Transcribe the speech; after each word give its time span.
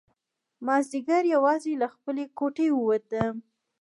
مازیګر 0.65 1.23
یوازې 1.35 1.73
له 1.81 1.87
خپلې 1.93 2.23
کوټې 2.37 2.67
ووتم. 2.73 3.33